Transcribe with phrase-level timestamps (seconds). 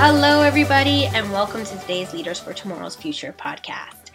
[0.00, 4.12] Hello, everybody, and welcome to today's Leaders for Tomorrow's Future podcast.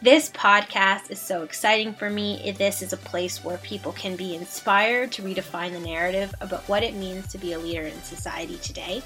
[0.00, 2.54] This podcast is so exciting for me.
[2.56, 6.84] This is a place where people can be inspired to redefine the narrative about what
[6.84, 9.02] it means to be a leader in society today.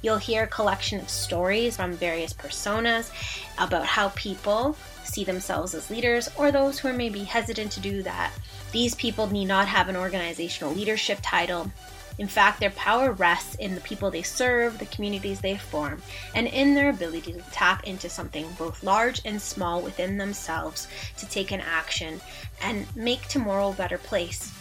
[0.00, 3.10] You'll hear a collection of stories from various personas
[3.58, 8.02] about how people see themselves as leaders or those who are maybe hesitant to do
[8.04, 8.32] that.
[8.72, 11.70] These people need not have an organizational leadership title.
[12.18, 16.02] In fact, their power rests in the people they serve, the communities they form,
[16.34, 21.28] and in their ability to tap into something both large and small within themselves to
[21.28, 22.20] take an action
[22.60, 24.52] and make tomorrow a better place.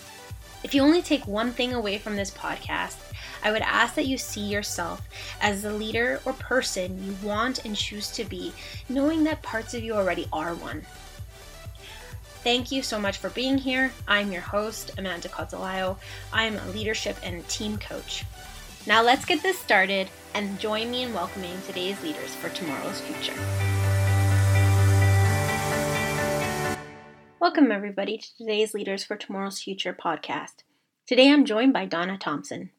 [0.64, 2.98] If you only take one thing away from this podcast,
[3.44, 5.02] I would ask that you see yourself
[5.42, 8.54] as the leader or person you want and choose to be,
[8.90, 10.86] knowing that parts of you already are one.
[12.48, 13.92] Thank you so much for being here.
[14.08, 15.98] I'm your host, Amanda Cozzolaio.
[16.32, 18.23] I'm a leadership and team coach.
[18.86, 23.34] Now let's get this started and join me in welcoming today's leaders for tomorrow's future.
[27.42, 30.64] Welcome, everybody, to today's Leaders for Tomorrow's Future podcast.
[31.06, 32.70] Today I'm joined by Donna Thomson.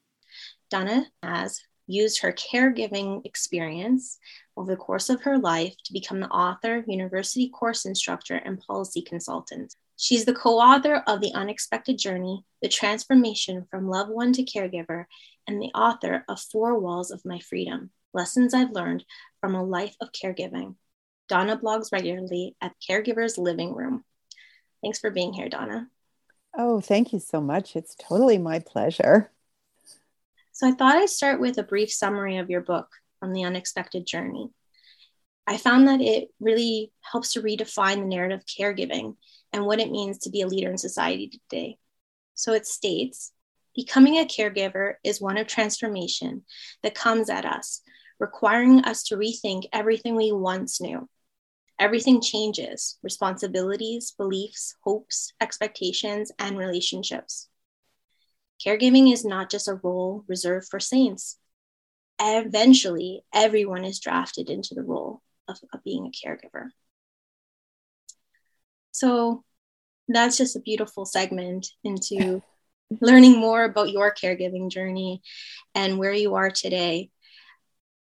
[0.71, 4.17] Donna has used her caregiving experience
[4.59, 9.01] over the course of her life to become the author, university course instructor, and policy
[9.01, 9.73] consultant.
[9.95, 15.05] She's the co author of The Unexpected Journey, The Transformation from Loved One to Caregiver,
[15.47, 19.05] and the author of Four Walls of My Freedom Lessons I've Learned
[19.39, 20.75] from a Life of Caregiving.
[21.29, 24.03] Donna blogs regularly at Caregiver's Living Room.
[24.81, 25.87] Thanks for being here, Donna.
[26.57, 27.75] Oh, thank you so much.
[27.75, 29.31] It's totally my pleasure.
[30.51, 34.05] So I thought I'd start with a brief summary of your book, From the Unexpected
[34.05, 34.49] Journey.
[35.45, 39.15] I found that it really helps to redefine the narrative of caregiving
[39.51, 41.77] and what it means to be a leader in society today.
[42.35, 43.31] So it states
[43.75, 46.43] Becoming a caregiver is one of transformation
[46.83, 47.81] that comes at us,
[48.19, 51.07] requiring us to rethink everything we once knew.
[51.79, 57.47] Everything changes responsibilities, beliefs, hopes, expectations, and relationships.
[58.65, 61.37] Caregiving is not just a role reserved for saints.
[62.19, 66.69] Eventually, everyone is drafted into the role of, of being a caregiver.
[68.91, 69.43] So
[70.07, 72.41] that's just a beautiful segment into
[73.01, 75.21] learning more about your caregiving journey
[75.75, 77.09] and where you are today.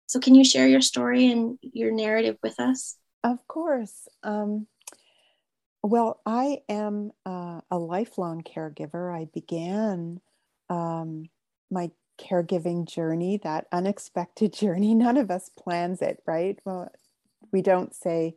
[0.06, 2.96] So, can you share your story and your narrative with us?
[3.22, 4.08] Of course.
[4.22, 4.66] Um,
[5.82, 9.14] well, I am uh, a lifelong caregiver.
[9.14, 10.20] I began
[10.70, 11.28] um,
[11.70, 14.94] my caregiving journey, that unexpected journey.
[14.94, 16.58] None of us plans it, right?
[16.64, 16.90] Well,
[17.52, 18.36] we don't say,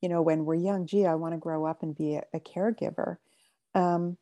[0.00, 2.40] you know, when we're young, gee, I want to grow up and be a, a
[2.40, 3.18] caregiver.
[3.74, 4.16] Um,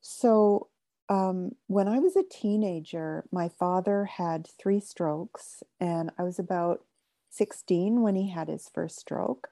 [0.00, 0.68] so
[1.08, 6.84] um, when I was a teenager, my father had three strokes, and I was about
[7.30, 9.48] 16 when he had his first stroke.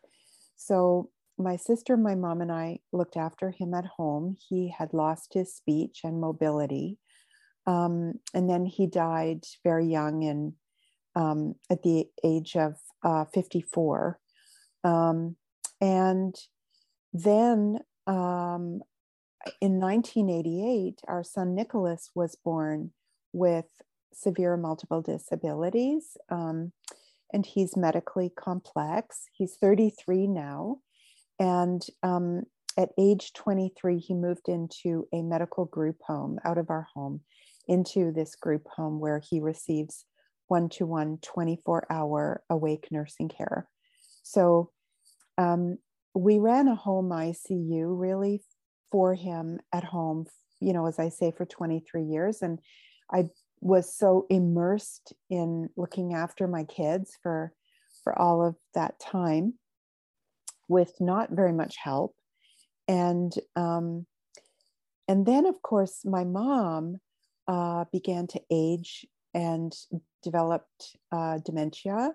[0.56, 4.36] So my sister, my mom, and I looked after him at home.
[4.48, 6.98] He had lost his speech and mobility.
[7.66, 10.52] Um, and then he died very young and
[11.16, 14.18] um, at the age of uh, 54.
[14.82, 15.36] Um,
[15.80, 16.34] and
[17.12, 18.80] then um,
[19.60, 22.90] in 1988, our son Nicholas was born
[23.32, 23.66] with
[24.12, 26.16] severe multiple disabilities.
[26.30, 26.72] Um,
[27.32, 29.26] and he's medically complex.
[29.32, 30.78] He's 33 now.
[31.38, 32.44] And um,
[32.78, 37.20] at age 23, he moved into a medical group home out of our home
[37.68, 40.04] into this group home where he receives
[40.48, 43.68] one to one 24 hour awake nursing care.
[44.22, 44.70] So
[45.38, 45.78] um,
[46.14, 48.42] we ran a home ICU really
[48.92, 50.26] for him at home,
[50.60, 52.42] you know, as I say, for 23 years.
[52.42, 52.60] And
[53.12, 53.28] I
[53.60, 57.52] was so immersed in looking after my kids for
[58.02, 59.54] for all of that time
[60.68, 62.14] with not very much help
[62.86, 64.06] and um,
[65.08, 66.98] and then of course my mom
[67.48, 69.74] uh, began to age and
[70.22, 72.12] developed uh, dementia.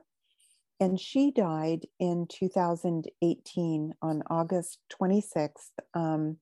[0.80, 5.72] And she died in 2018 on August 26th.
[5.94, 6.38] Um,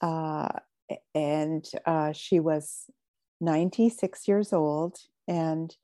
[0.00, 0.48] uh,
[1.14, 2.90] and uh, she was
[3.40, 4.98] 96 years old
[5.28, 5.74] and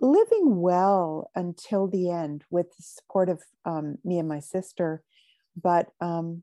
[0.00, 5.02] living well until the end with the support of um, me and my sister.
[5.60, 6.42] But, um,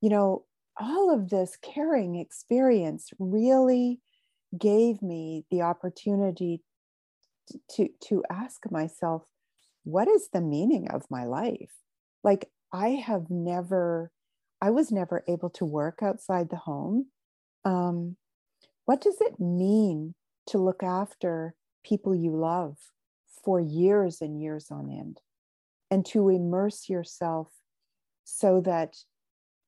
[0.00, 0.44] you know,
[0.76, 4.00] all of this caring experience really
[4.58, 6.62] gave me the opportunity
[7.70, 9.22] to to ask myself
[9.84, 11.72] what is the meaning of my life
[12.22, 14.10] like i have never
[14.60, 17.06] i was never able to work outside the home
[17.66, 18.16] um,
[18.84, 20.14] what does it mean
[20.46, 21.54] to look after
[21.84, 22.76] people you love
[23.44, 25.20] for years and years on end
[25.90, 27.48] and to immerse yourself
[28.24, 28.96] so that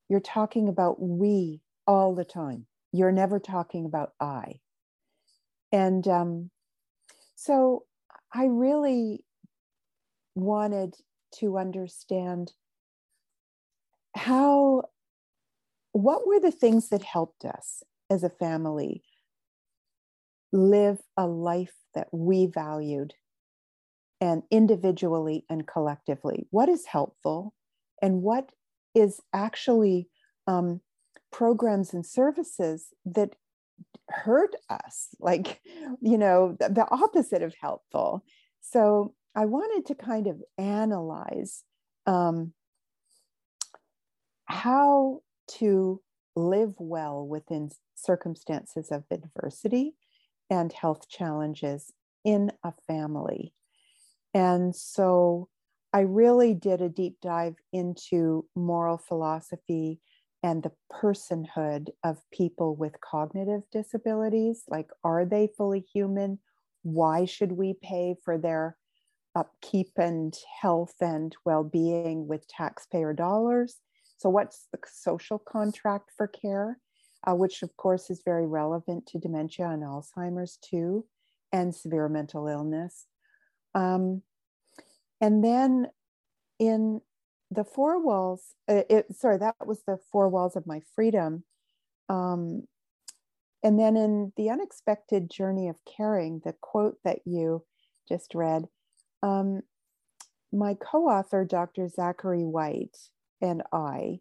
[0.09, 2.65] you're talking about we all the time.
[2.91, 4.59] You're never talking about I.
[5.71, 6.49] And um,
[7.35, 7.83] so
[8.33, 9.23] I really
[10.35, 10.95] wanted
[11.35, 12.53] to understand
[14.15, 14.83] how,
[15.91, 19.03] what were the things that helped us as a family
[20.53, 23.13] live a life that we valued
[24.21, 26.47] and individually and collectively?
[26.51, 27.53] What is helpful
[28.01, 28.51] and what
[28.95, 30.07] is actually
[30.47, 30.81] um,
[31.31, 33.35] programs and services that
[34.09, 35.61] hurt us, like,
[36.01, 38.23] you know, the, the opposite of helpful.
[38.61, 41.63] So I wanted to kind of analyze
[42.05, 42.53] um,
[44.45, 45.21] how
[45.59, 46.01] to
[46.35, 49.95] live well within circumstances of adversity
[50.49, 51.91] and health challenges
[52.23, 53.53] in a family.
[54.33, 55.49] And so
[55.93, 59.99] I really did a deep dive into moral philosophy
[60.47, 64.63] and the personhood of people with cognitive disabilities.
[64.69, 66.39] Like, are they fully human?
[66.83, 68.77] Why should we pay for their
[69.35, 73.81] upkeep and health and well being with taxpayer dollars?
[74.15, 76.79] So, what's the social contract for care?
[77.27, 81.05] Uh, which, of course, is very relevant to dementia and Alzheimer's too,
[81.51, 83.05] and severe mental illness.
[83.75, 84.21] Um,
[85.19, 85.87] and then
[86.57, 87.01] in
[87.51, 91.43] the four walls uh, it, sorry that was the four walls of my freedom.
[92.09, 92.63] Um,
[93.63, 97.63] and then in the unexpected journey of caring the quote that you
[98.07, 98.65] just read
[99.23, 99.61] um,
[100.53, 102.95] my co-author dr zachary white
[103.41, 104.19] and i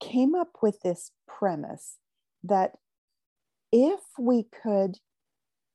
[0.00, 1.98] came up with this premise
[2.42, 2.72] that
[3.70, 4.96] if we could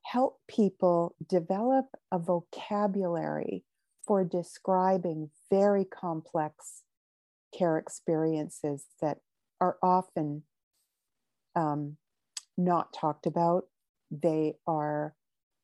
[0.04, 3.64] help people develop a vocabulary
[4.08, 6.84] for describing very complex
[7.58, 9.20] care experiences that
[9.60, 10.44] are often
[11.56, 11.98] um,
[12.58, 13.66] not talked about.
[14.10, 15.14] They are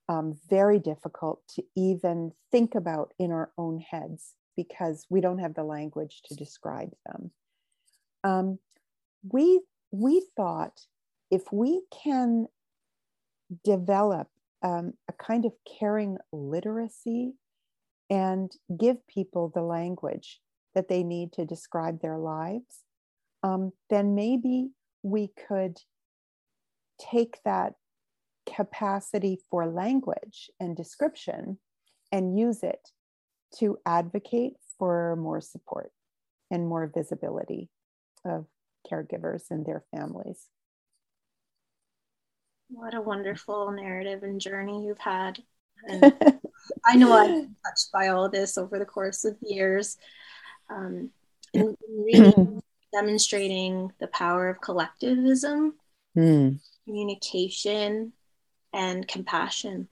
[0.10, 5.56] um, very difficult to even think about in our own heads because we don't have
[5.56, 7.32] the language to describe them.
[8.24, 8.60] Um,
[9.32, 9.62] we
[9.92, 10.82] we thought
[11.32, 12.48] if we can
[13.64, 14.28] develop
[14.64, 17.34] um, a kind of caring literacy
[18.14, 20.40] and give people the language
[20.76, 22.84] that they need to describe their lives,
[23.42, 24.70] um, then maybe
[25.02, 25.80] we could
[27.00, 27.74] take that
[28.46, 31.58] capacity for language and description
[32.12, 32.90] and use it
[33.58, 35.92] to advocate for more support
[36.52, 37.68] and more visibility
[38.24, 38.46] of
[38.92, 40.50] caregivers and their families.
[42.70, 45.42] What a wonderful narrative and journey you've had.
[45.86, 46.14] And
[46.86, 49.98] I know I've been touched by all this over the course of years.
[50.70, 51.12] Um,
[51.54, 52.62] and really
[52.94, 55.76] demonstrating the power of collectivism,
[56.18, 56.60] mm.
[56.86, 58.14] communication,
[58.74, 59.88] and compassion.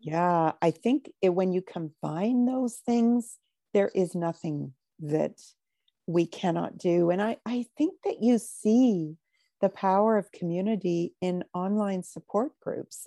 [0.00, 3.38] Yeah, I think it, when you combine those things,
[3.74, 5.40] there is nothing that
[6.06, 7.10] we cannot do.
[7.10, 9.16] And I, I think that you see
[9.60, 13.06] the power of community in online support groups.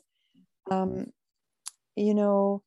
[0.70, 1.12] Um,
[1.96, 2.63] you know,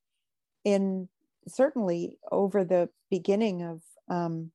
[0.66, 1.08] in
[1.46, 4.50] certainly over the beginning of um,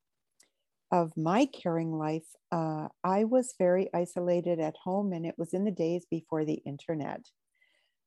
[0.92, 5.64] of my caring life, uh, I was very isolated at home, and it was in
[5.64, 7.22] the days before the internet.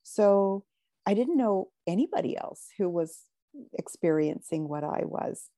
[0.03, 0.65] So
[1.07, 3.23] I didn't know anybody else who was
[3.73, 5.49] experiencing what I was.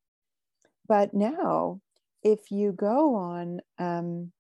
[0.87, 1.81] But now,
[2.23, 4.31] if you go on, um,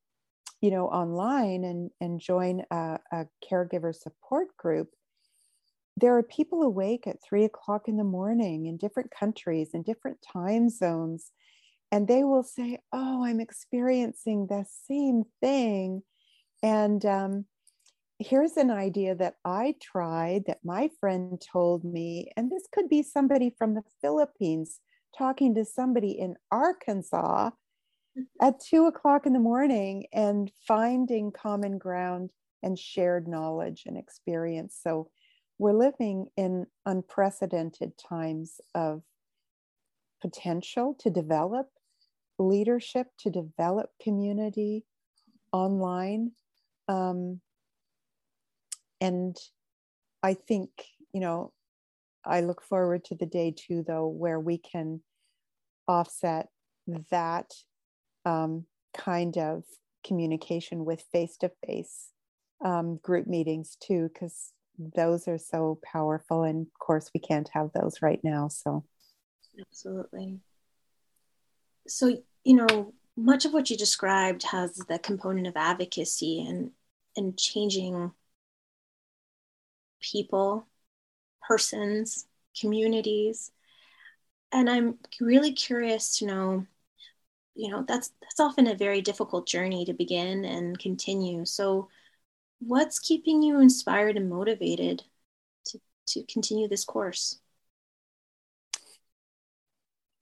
[0.60, 4.90] you know, online and and join a, a caregiver support group,
[5.96, 10.18] there are people awake at three o'clock in the morning in different countries in different
[10.32, 11.32] time zones
[11.92, 16.02] and they will say oh i'm experiencing the same thing.
[16.62, 17.44] And um,
[18.18, 23.02] here's an idea that i tried that my friend told me and this could be
[23.02, 24.80] somebody from the philippines
[25.16, 27.50] talking to somebody in arkansas
[28.40, 32.30] at two o'clock in the morning and finding common ground
[32.62, 34.78] and shared knowledge and experience.
[34.82, 35.10] So
[35.58, 39.02] we're living in unprecedented times of
[40.20, 41.68] potential to develop
[42.38, 44.84] leadership, to develop community
[45.52, 46.32] online.
[46.88, 47.40] Um,
[49.00, 49.36] and
[50.22, 50.70] I think,
[51.12, 51.52] you know,
[52.24, 55.00] I look forward to the day too, though, where we can
[55.88, 56.48] offset
[57.10, 57.52] that
[58.24, 59.64] um, kind of
[60.04, 62.10] communication with face to face
[63.02, 66.42] group meetings too, because those are so powerful.
[66.42, 68.48] And of course, we can't have those right now.
[68.48, 68.84] So,
[69.60, 70.40] absolutely.
[71.88, 76.70] So, you know, much of what you described has the component of advocacy and
[77.16, 78.12] and changing
[80.00, 80.66] people,
[81.46, 82.26] persons,
[82.58, 83.50] communities.
[84.52, 86.66] And I'm really curious to know,
[87.54, 91.44] you know, that's that's often a very difficult journey to begin and continue.
[91.44, 91.88] So
[92.60, 95.02] what's keeping you inspired and motivated
[95.66, 97.40] to, to continue this course?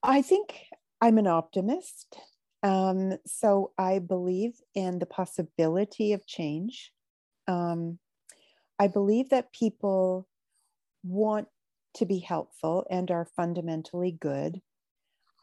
[0.03, 0.55] I think
[1.01, 2.17] I'm an optimist.
[2.63, 6.93] Um, so I believe in the possibility of change.
[7.47, 7.99] Um,
[8.79, 10.27] I believe that people
[11.03, 11.49] want
[11.97, 14.61] to be helpful and are fundamentally good.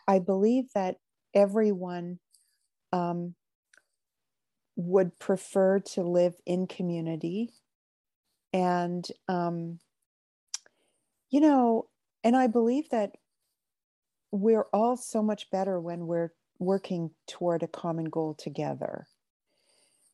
[0.07, 0.97] I believe that
[1.33, 2.19] everyone
[2.91, 3.35] um,
[4.75, 7.51] would prefer to live in community.
[8.53, 9.79] And, um,
[11.29, 11.87] you know,
[12.23, 13.15] and I believe that
[14.31, 19.07] we're all so much better when we're working toward a common goal together.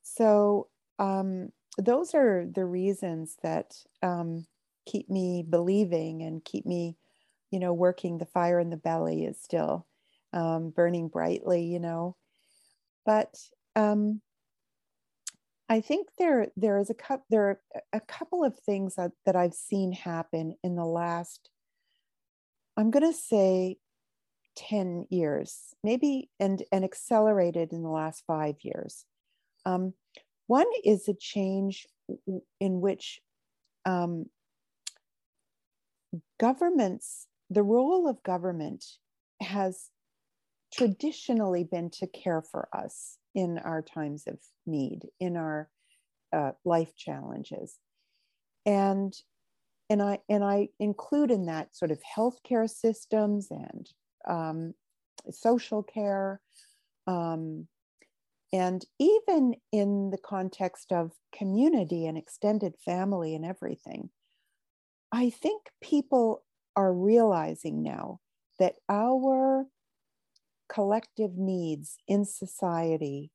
[0.03, 0.67] So,
[0.99, 4.47] um, those are the reasons that um,
[4.87, 6.97] keep me believing and keep me,
[7.51, 8.17] you know, working.
[8.17, 9.85] The fire in the belly is still
[10.33, 12.15] um, burning brightly, you know.
[13.05, 13.37] But
[13.75, 14.21] um,
[15.69, 17.59] I think there there is a cup there are
[17.91, 21.49] a couple of things that, that I've seen happen in the last,
[22.77, 23.77] I'm going to say,
[24.55, 29.05] 10 years, maybe and and accelerated in the last five years.
[29.65, 29.93] Um,
[30.47, 31.85] one is a change
[32.59, 33.19] in which
[33.85, 34.27] um,
[36.39, 38.85] governments, the role of government
[39.41, 39.89] has
[40.73, 45.69] traditionally been to care for us in our times of need, in our
[46.33, 47.77] uh, life challenges.
[48.65, 49.13] And
[49.89, 53.87] and I and I include in that sort of healthcare systems and
[54.27, 54.73] um,
[55.29, 56.41] social care,
[57.05, 57.67] um,
[58.51, 64.09] and even in the context of community and extended family and everything,
[65.11, 66.43] I think people
[66.75, 68.19] are realizing now
[68.59, 69.67] that our
[70.69, 73.31] collective needs in society,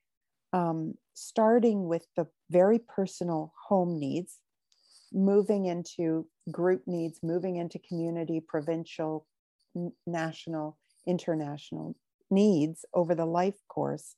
[0.52, 4.38] um, starting with the very personal home needs,
[5.12, 9.26] moving into group needs, moving into community, provincial,
[9.76, 11.96] n- national, international
[12.30, 14.16] needs over the life course,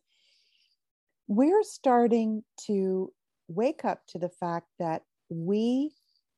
[1.27, 3.13] we're starting to
[3.49, 5.91] wake up to the fact that we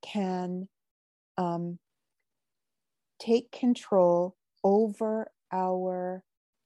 [0.02, 0.68] can
[1.36, 1.78] um,
[3.18, 6.22] take control over our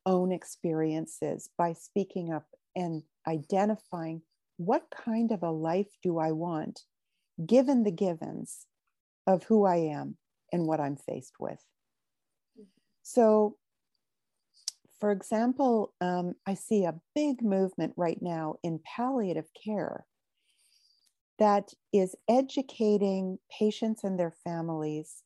[0.07, 4.23] own experiences by speaking up and identifying
[4.57, 6.83] what kind of a life do I want,
[7.45, 8.67] given the givens
[9.27, 10.17] of who I am
[10.53, 11.63] and what I'm faced with.
[13.03, 13.57] So,
[14.99, 20.05] for example, um, I see a big movement right now in palliative care
[21.39, 25.23] that is educating patients and their families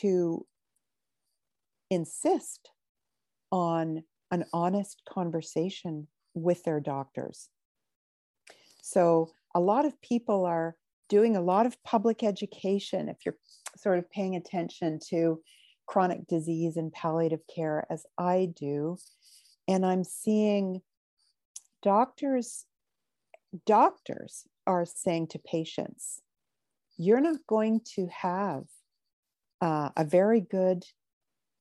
[0.00, 0.44] to
[1.88, 2.70] insist
[3.54, 7.48] on an honest conversation with their doctors.
[8.82, 10.74] So, a lot of people are
[11.08, 13.08] doing a lot of public education.
[13.08, 13.36] If you're
[13.76, 15.40] sort of paying attention to
[15.86, 18.98] chronic disease and palliative care, as I do,
[19.68, 20.82] and I'm seeing
[21.80, 22.66] doctors
[23.66, 26.20] doctors are saying to patients,
[26.96, 28.64] you're not going to have
[29.60, 30.84] uh, a very good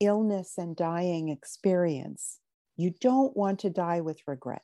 [0.03, 2.39] illness and dying experience.
[2.75, 4.61] You don't want to die with regret.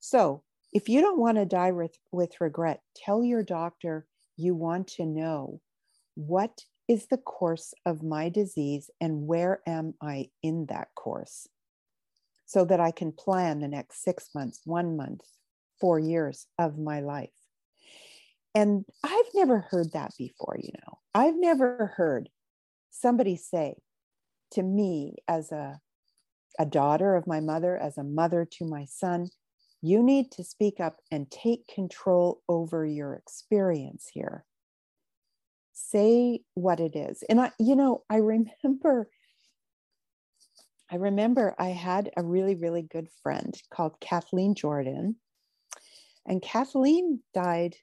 [0.00, 4.06] So, if you don't want to die with, with regret, tell your doctor
[4.36, 5.60] you want to know
[6.14, 11.46] what is the course of my disease and where am I in that course
[12.46, 15.22] so that I can plan the next six months, one month,
[15.80, 17.30] four years of my life.
[18.54, 20.98] And I've never heard that before, you know.
[21.14, 22.28] I've never heard
[22.90, 23.76] somebody say
[24.52, 25.80] to me as a,
[26.58, 29.28] a daughter of my mother, as a mother to my son,
[29.80, 34.44] you need to speak up and take control over your experience here.
[35.72, 37.24] Say what it is.
[37.28, 39.08] And I, you know, I remember
[40.92, 45.16] I remember I had a really, really good friend called Kathleen Jordan.
[46.26, 47.76] And Kathleen died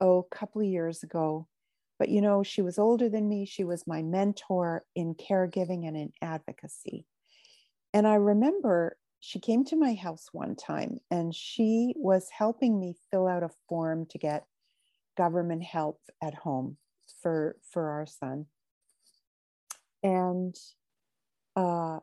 [0.00, 1.46] oh, a couple of years ago.
[2.00, 3.44] But you know, she was older than me.
[3.44, 7.04] She was my mentor in caregiving and in advocacy.
[7.92, 12.94] And I remember she came to my house one time and she was helping me
[13.10, 14.46] fill out a form to get
[15.18, 16.78] government help at home
[17.22, 18.46] for for our son
[20.02, 20.56] and
[21.56, 21.98] uh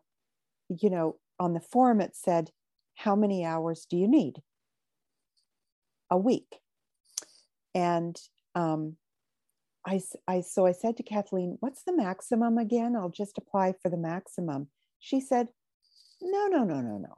[0.69, 2.51] you know on the form it said
[2.93, 4.35] how many hours do you need
[6.11, 6.59] a week
[7.73, 8.19] and
[8.53, 8.97] um
[9.87, 13.89] I, I so i said to kathleen what's the maximum again i'll just apply for
[13.89, 14.67] the maximum
[14.99, 15.47] she said
[16.21, 17.17] no no no no no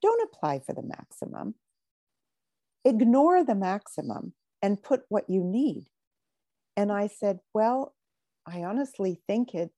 [0.00, 1.54] don't apply for the maximum
[2.84, 5.86] ignore the maximum and put what you need.
[6.76, 7.94] And I said, Well,
[8.46, 9.70] I honestly think it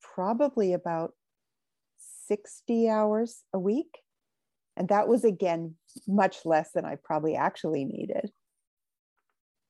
[0.00, 1.12] probably about
[2.28, 3.98] 60 hours a week.
[4.76, 5.74] And that was again
[6.06, 8.30] much less than I probably actually needed.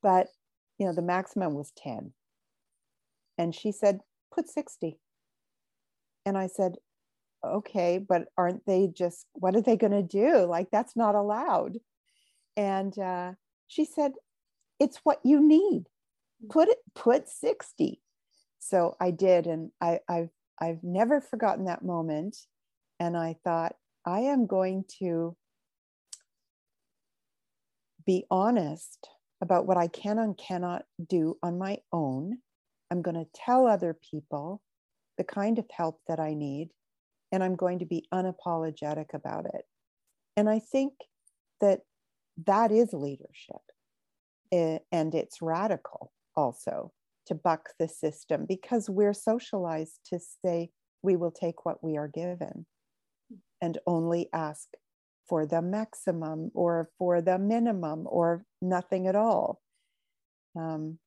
[0.03, 0.29] But,
[0.83, 2.13] you know, the maximum was 10.
[3.39, 4.01] And she said,
[4.35, 4.99] Put 60.
[6.27, 6.75] And I said,
[7.45, 10.39] Okay, but aren't they just, what are they going to do?
[10.39, 11.79] Like, that's not allowed.
[12.57, 13.33] And uh,
[13.69, 14.13] she said,
[14.81, 15.85] it's what you need.
[16.51, 18.01] Put it, put 60.
[18.59, 19.47] So I did.
[19.47, 22.37] And I, I've, I've never forgotten that moment.
[22.99, 25.37] And I thought, I am going to
[28.05, 29.09] be honest
[29.43, 32.39] about what I can and cannot do on my own.
[32.91, 34.63] I'm going to tell other people
[35.19, 36.71] the kind of help that I need,
[37.33, 39.65] and I'm going to be unapologetic about it.
[40.37, 40.95] And I think
[41.61, 41.81] that
[42.47, 43.61] that is leadership
[44.53, 46.93] eh, and it's radical also
[47.27, 50.71] to buck the system because we're socialized to say
[51.03, 52.65] we will take what we are given
[53.61, 54.69] and only ask
[55.29, 59.61] for the maximum or for the minimum or nothing at all.
[60.57, 60.99] Um,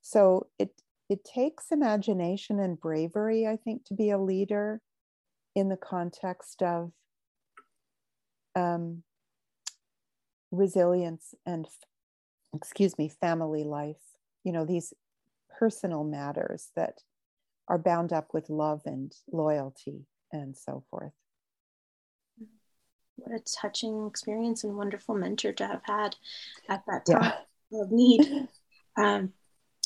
[0.00, 0.70] so it
[1.10, 4.80] it takes imagination and bravery, I think, to be a leader
[5.54, 6.92] in the context of
[8.56, 9.02] um,
[10.50, 11.66] resilience and
[12.54, 14.00] excuse me, family life,
[14.44, 14.94] you know, these
[15.58, 17.00] personal matters that
[17.68, 21.12] are bound up with love and loyalty and so forth.
[23.16, 26.16] What a touching experience and wonderful mentor to have had
[26.68, 27.32] at that time
[27.70, 27.82] yeah.
[27.82, 28.48] of need.
[28.96, 29.32] Um,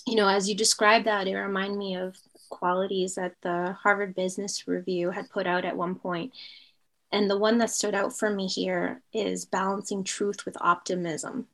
[0.07, 2.17] you know, as you describe that, it reminded me of
[2.51, 6.33] qualities that the Harvard Business Review had put out at one point.
[7.11, 11.47] And the one that stood out for me here is balancing truth with optimism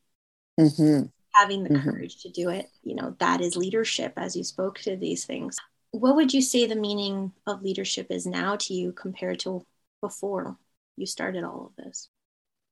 [0.59, 1.07] mm-hmm.
[1.33, 1.91] having the mm-hmm.
[1.91, 5.57] courage to do it you know that is leadership as you spoke to these things
[5.91, 9.65] what would you say the meaning of leadership is now to you compared to
[10.01, 10.57] before
[10.97, 12.09] you started all of this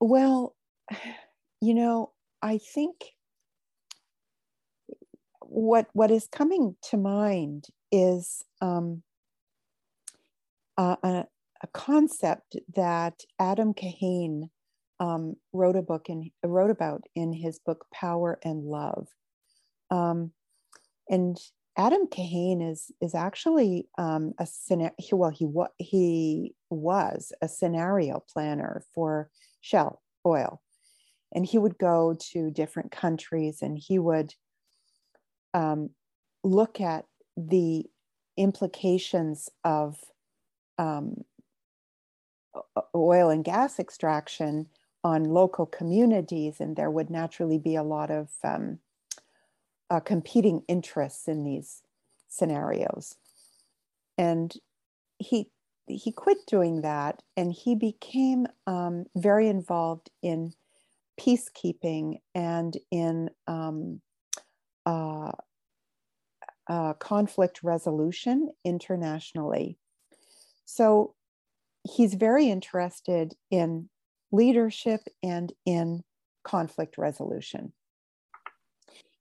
[0.00, 0.54] well
[1.60, 2.10] you know
[2.42, 2.96] i think
[5.40, 9.02] what what is coming to mind is um,
[10.78, 11.26] a, a,
[11.74, 14.48] concept that Adam Kahane
[14.98, 19.08] um, wrote a book and wrote about in his book Power and Love.
[19.90, 20.32] Um,
[21.08, 21.38] and
[21.76, 24.92] Adam Kahane is is actually um, a scenario.
[25.12, 29.30] Well, he wa- he was a scenario planner for
[29.60, 30.60] Shell Oil,
[31.34, 34.34] and he would go to different countries and he would
[35.54, 35.90] um,
[36.44, 37.06] look at
[37.36, 37.86] the
[38.36, 39.98] implications of
[40.78, 41.24] um,
[42.94, 44.66] oil and gas extraction
[45.04, 48.78] on local communities, and there would naturally be a lot of um,
[49.92, 51.82] uh, competing interests in these
[52.28, 53.16] scenarios.
[54.16, 54.52] And
[55.18, 55.50] he
[55.86, 60.54] he quit doing that, and he became um, very involved in
[61.20, 64.00] peacekeeping and in um,
[64.86, 65.32] uh,
[66.68, 69.76] uh, conflict resolution internationally.
[70.64, 71.14] So
[71.82, 73.90] he's very interested in
[74.30, 76.02] leadership and in
[76.44, 77.74] conflict resolution.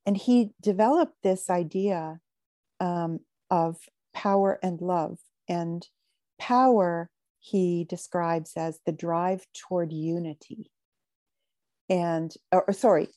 [0.05, 2.19] And he developed this idea
[2.79, 3.77] um, of
[4.13, 5.19] power and love.
[5.47, 5.87] And
[6.39, 7.09] power
[7.39, 10.71] he describes as the drive toward unity.
[11.89, 13.09] And, or, sorry,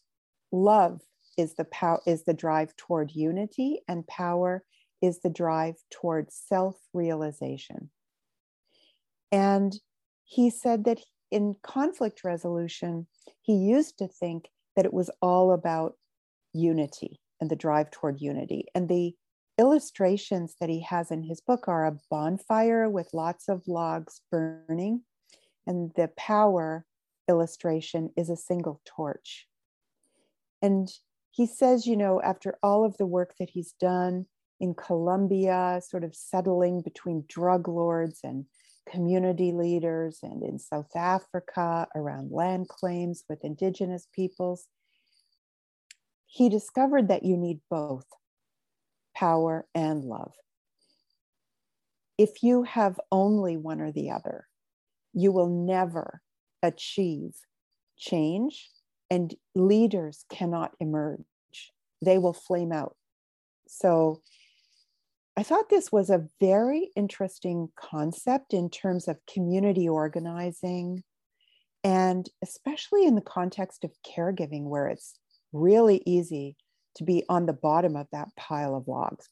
[0.51, 1.01] love
[1.37, 4.63] is the power is the drive toward unity, and power
[5.03, 7.91] is the drive toward self-realization.
[9.33, 9.75] And
[10.25, 13.07] he said that in conflict resolution,
[13.43, 15.95] he used to think that it was all about
[16.55, 18.67] unity and the drive toward unity.
[18.75, 19.15] And the
[19.59, 25.03] illustrations that he has in his book are a bonfire with lots of logs burning,
[25.67, 26.87] and the power
[27.29, 29.47] illustration is a single torch.
[30.63, 30.89] And
[31.31, 34.27] he says, you know, after all of the work that he's done
[34.61, 38.47] in Colombia, sort of settling between drug lords and
[38.89, 44.69] community leaders and in South Africa around land claims with indigenous peoples.
[46.35, 48.07] He discovered that you need both
[49.15, 50.35] power and love.
[52.19, 54.49] If you have only one or the other,
[55.13, 56.23] you will never
[56.61, 57.35] achieve
[57.97, 58.69] change,
[59.09, 61.21] and leaders cannot emerge.
[62.05, 62.97] They will flame out.
[63.69, 64.21] So,
[65.37, 71.05] I thought this was a very interesting concept in terms of community organizing,
[71.85, 75.17] and especially in the context of caregiving, where it's
[75.55, 76.57] really easy
[76.97, 79.29] to be on the bottom of that pile of logs,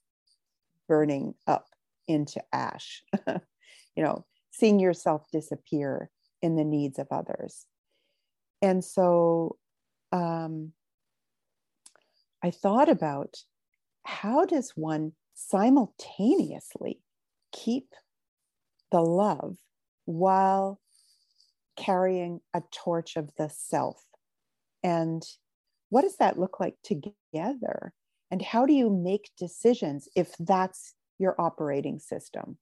[0.88, 1.66] burning up
[2.08, 7.66] into ash, you know, seeing yourself disappear in the needs of others.
[8.61, 9.56] And so
[10.12, 10.72] um,
[12.42, 13.37] I thought about
[14.04, 17.00] how does one simultaneously
[17.52, 17.94] keep
[18.90, 19.56] the love
[20.04, 20.80] while
[21.76, 24.04] carrying a torch of the self?
[24.82, 25.24] And
[25.92, 27.92] what does that look like together?
[28.31, 32.57] And how do you make decisions if that's your operating system?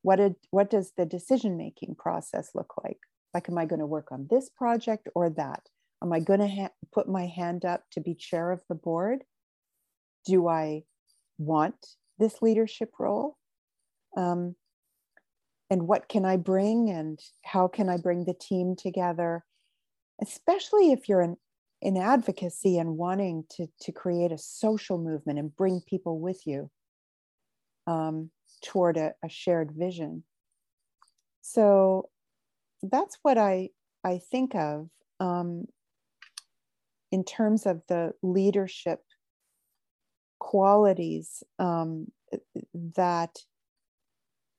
[0.00, 2.96] What, did, what does the decision making process look like?
[3.34, 5.60] Like, am I going to work on this project or that?
[6.02, 9.24] Am I going to ha- put my hand up to be chair of the board?
[10.24, 10.84] Do I
[11.36, 11.76] want
[12.18, 13.36] this leadership role?
[14.16, 14.56] Um,
[15.68, 19.44] and what can I bring and how can I bring the team together?
[20.22, 21.36] Especially if you're in,
[21.80, 26.70] in advocacy and wanting to, to create a social movement and bring people with you
[27.86, 28.30] um,
[28.64, 30.24] toward a, a shared vision.
[31.40, 32.08] So
[32.82, 33.70] that's what I,
[34.04, 34.88] I think of
[35.20, 35.66] um,
[37.10, 39.00] in terms of the leadership
[40.38, 42.10] qualities um,
[42.96, 43.38] that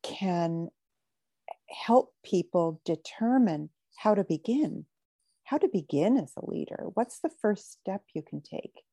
[0.04, 0.70] can
[1.70, 4.86] help people determine how to begin
[5.50, 6.86] how to begin as a leader?
[6.94, 8.84] What's the first step you can take?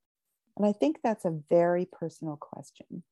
[0.57, 3.03] And i think that's a very personal question.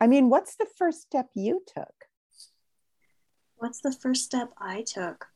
[0.00, 1.94] I mean what's the first step you took?
[3.56, 5.26] What's the first step i took?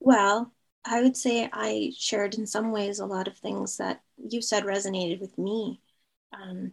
[0.00, 0.52] Well
[0.84, 4.64] I would say I shared in some ways a lot of things that you said
[4.64, 5.80] resonated with me.
[6.32, 6.72] Um,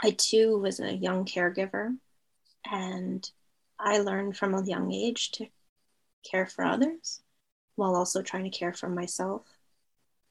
[0.00, 1.96] I too was a young caregiver,
[2.70, 3.28] and
[3.80, 5.46] I learned from a young age to
[6.22, 7.20] care for others
[7.76, 9.46] while also trying to care for myself.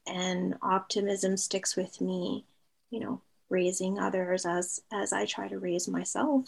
[0.07, 2.45] And optimism sticks with me,
[2.89, 6.47] you know, raising others as as I try to raise myself.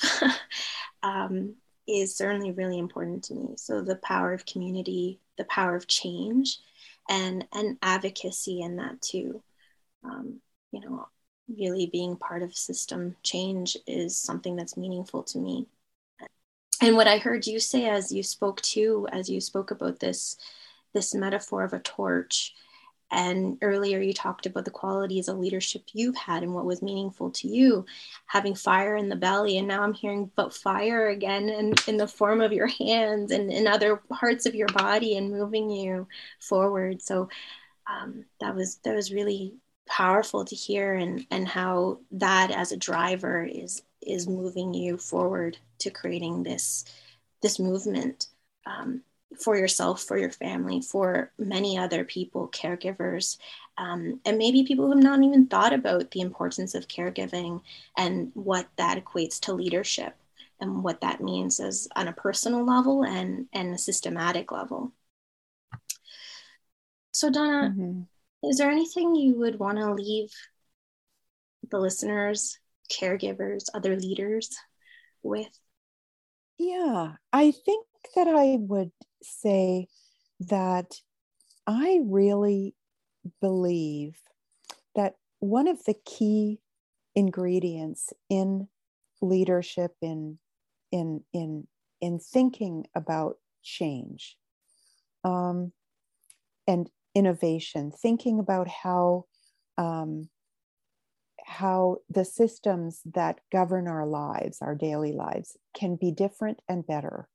[1.04, 1.56] um,
[1.88, 3.54] is certainly really important to me.
[3.58, 6.60] So the power of community, the power of change,
[7.10, 9.44] and and advocacy in that too.
[10.04, 11.08] Um, you know,
[11.58, 15.68] really being part of system change is something that's meaningful to me.
[16.82, 20.38] And what I heard you say as you spoke to, as you spoke about this
[20.94, 22.54] this metaphor of a torch
[23.14, 27.30] and earlier, you talked about the qualities of leadership you've had and what was meaningful
[27.32, 27.86] to you,
[28.26, 29.58] having fire in the belly.
[29.58, 33.52] And now I'm hearing about fire again in, in the form of your hands and
[33.52, 36.08] in other parts of your body and moving you
[36.40, 37.02] forward.
[37.02, 37.30] So
[37.88, 39.54] um, that was that was really
[39.86, 45.58] powerful to hear and and how that as a driver is is moving you forward
[45.80, 46.86] to creating this
[47.42, 48.28] this movement
[48.66, 49.02] um,
[49.40, 53.38] for yourself, for your family, for many other people, caregivers,
[53.78, 57.62] um, and maybe people who have not even thought about the importance of caregiving
[57.98, 60.16] and what that equates to leadership
[60.60, 64.94] and what that means as on a personal level and, and a systematic level.
[67.12, 68.50] So, Donna, mm-hmm.
[68.50, 70.32] is there anything you would want to leave
[71.70, 72.60] the listeners,
[72.92, 74.50] caregivers, other leaders
[75.22, 75.48] with?
[76.58, 78.92] Yeah, I think that I would
[79.22, 79.88] say
[80.40, 80.96] that
[81.66, 82.76] I really
[83.42, 84.18] believe
[84.96, 86.60] that one of the key
[87.16, 88.68] ingredients in
[89.22, 90.38] leadership in
[90.92, 91.68] in in
[92.02, 94.38] in thinking about change
[95.24, 95.72] um,
[96.68, 99.26] and innovation thinking about how
[99.78, 100.30] um,
[101.46, 107.28] how the systems that govern our lives our daily lives can be different and better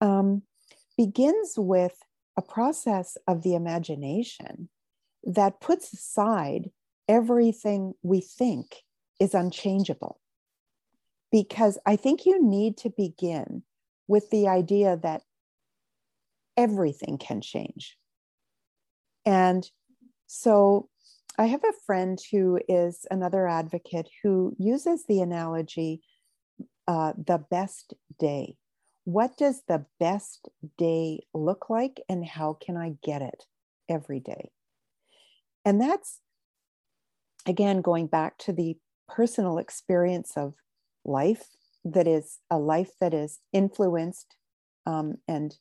[0.00, 0.42] um,
[0.96, 1.98] begins with
[2.36, 4.68] a process of the imagination
[5.24, 6.70] that puts aside
[7.08, 8.82] everything we think
[9.18, 10.20] is unchangeable.
[11.32, 13.62] Because I think you need to begin
[14.06, 15.22] with the idea that
[16.56, 17.96] everything can change.
[19.24, 19.68] And
[20.26, 20.88] so
[21.38, 26.02] I have a friend who is another advocate who uses the analogy
[26.88, 28.56] uh, the best day
[29.06, 33.44] what does the best day look like and how can I get it
[33.88, 34.50] every day?
[35.64, 36.20] And that's,
[37.46, 38.76] again, going back to the
[39.08, 40.54] personal experience of
[41.04, 41.44] life
[41.84, 44.34] that is a life that is influenced
[44.86, 45.56] um, and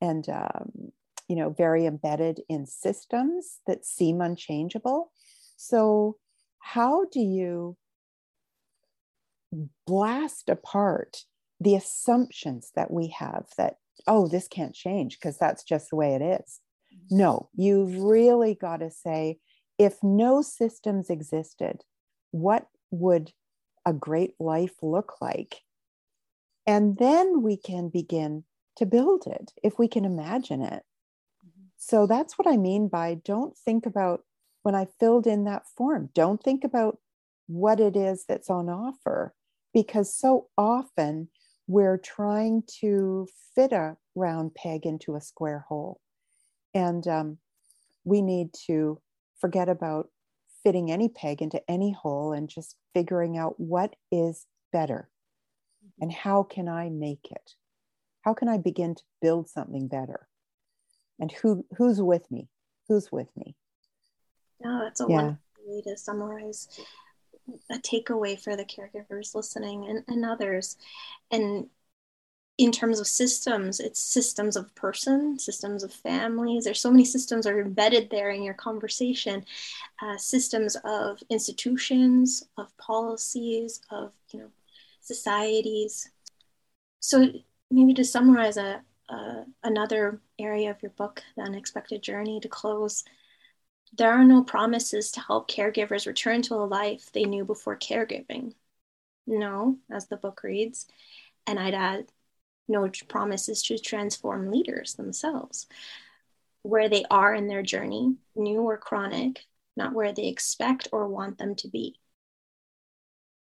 [0.00, 0.92] and um,
[1.28, 5.10] you know very embedded in systems that seem unchangeable
[5.56, 6.16] so
[6.60, 7.76] how do you
[9.86, 11.24] blast apart
[11.60, 16.14] the assumptions that we have that oh this can't change because that's just the way
[16.14, 16.60] it is
[16.92, 17.18] mm-hmm.
[17.18, 19.38] no you've really got to say
[19.78, 21.82] if no systems existed
[22.30, 23.32] what would
[23.86, 25.62] a great life look like
[26.66, 28.44] and then we can begin
[28.76, 30.82] to build it if we can imagine it.
[31.84, 34.22] So that's what i mean by don't think about
[34.62, 36.98] when i filled in that form don't think about
[37.46, 39.34] what it is that's on offer
[39.72, 41.28] because so often
[41.66, 46.00] we're trying to fit a round peg into a square hole.
[46.74, 47.38] And um,
[48.04, 49.00] we need to
[49.40, 50.08] forget about
[50.62, 55.10] fitting any peg into any hole and just figuring out what is better
[56.00, 57.52] and how can I make it?
[58.22, 60.26] How can I begin to build something better?
[61.18, 62.48] And who who's with me?
[62.88, 63.54] Who's with me?
[64.62, 65.16] No, that's a yeah.
[65.16, 66.68] wonderful way to summarize
[67.70, 70.76] a takeaway for the caregivers listening and, and others.
[71.30, 71.68] And
[72.56, 76.64] in terms of systems, it's systems of person, systems of families.
[76.64, 79.44] There's so many systems are embedded there in your conversation.
[80.00, 84.50] Uh, systems of institutions, of policies, of you know
[85.00, 86.08] societies.
[87.00, 87.26] So
[87.70, 93.04] maybe to summarize a, a another area of your book, the unexpected journey, to close.
[93.96, 98.54] There are no promises to help caregivers return to a life they knew before caregiving.
[99.26, 100.86] No, as the book reads.
[101.46, 102.10] And I'd add,
[102.66, 105.66] no promises to transform leaders themselves,
[106.62, 109.44] where they are in their journey, new or chronic,
[109.76, 112.00] not where they expect or want them to be.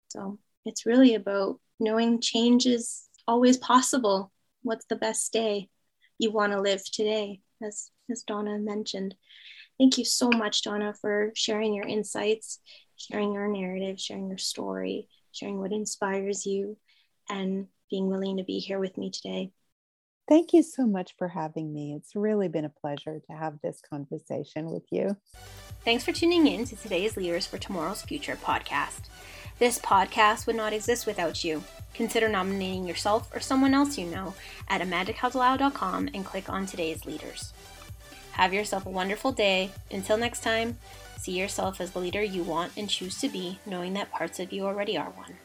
[0.09, 4.33] So it's really about knowing change is always possible.
[4.63, 5.69] What's the best day
[6.19, 9.15] you want to live today, as, as Donna mentioned.
[9.79, 12.61] Thank you so much, Donna, for sharing your insights,
[12.97, 16.77] sharing your narrative, sharing your story, sharing what inspires you,
[17.31, 19.51] and being willing to be here with me today.
[20.29, 21.95] Thank you so much for having me.
[21.95, 25.17] It's really been a pleasure to have this conversation with you.
[25.85, 29.09] Thanks for tuning in to today's Leaders for Tomorrow's Future podcast.
[29.61, 31.63] This podcast would not exist without you.
[31.93, 34.33] Consider nominating yourself or someone else you know
[34.69, 37.53] at amandacoutloud.com and click on today's leaders.
[38.33, 39.71] Have yourself a wonderful day.
[39.91, 40.79] Until next time,
[41.19, 44.51] see yourself as the leader you want and choose to be, knowing that parts of
[44.51, 45.37] you already are one.